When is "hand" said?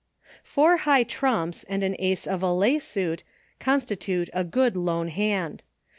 5.09-5.61